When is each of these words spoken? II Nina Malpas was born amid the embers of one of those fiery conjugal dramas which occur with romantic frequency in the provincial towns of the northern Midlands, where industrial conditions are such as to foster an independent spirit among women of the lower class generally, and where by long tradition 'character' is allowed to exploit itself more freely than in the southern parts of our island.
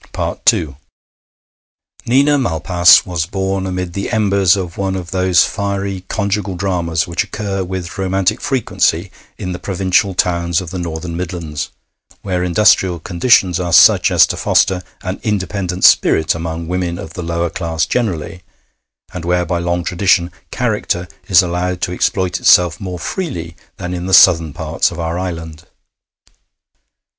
II 0.17 0.77
Nina 2.07 2.39
Malpas 2.39 3.05
was 3.05 3.27
born 3.27 3.67
amid 3.67 3.93
the 3.93 4.09
embers 4.09 4.55
of 4.57 4.75
one 4.75 4.95
of 4.95 5.11
those 5.11 5.43
fiery 5.43 6.01
conjugal 6.07 6.55
dramas 6.55 7.05
which 7.07 7.23
occur 7.23 7.63
with 7.63 7.99
romantic 7.99 8.41
frequency 8.41 9.11
in 9.37 9.51
the 9.51 9.59
provincial 9.59 10.15
towns 10.15 10.59
of 10.59 10.71
the 10.71 10.79
northern 10.79 11.15
Midlands, 11.15 11.69
where 12.23 12.43
industrial 12.43 12.97
conditions 12.97 13.59
are 13.59 13.71
such 13.71 14.09
as 14.09 14.25
to 14.25 14.35
foster 14.35 14.81
an 15.03 15.19
independent 15.21 15.83
spirit 15.83 16.33
among 16.33 16.67
women 16.67 16.97
of 16.97 17.13
the 17.13 17.21
lower 17.21 17.51
class 17.51 17.85
generally, 17.85 18.41
and 19.13 19.23
where 19.23 19.45
by 19.45 19.59
long 19.59 19.83
tradition 19.83 20.31
'character' 20.49 21.07
is 21.27 21.43
allowed 21.43 21.79
to 21.79 21.91
exploit 21.93 22.39
itself 22.39 22.79
more 22.79 22.97
freely 22.97 23.55
than 23.77 23.93
in 23.93 24.07
the 24.07 24.15
southern 24.15 24.51
parts 24.51 24.89
of 24.89 24.99
our 24.99 25.19
island. 25.19 25.65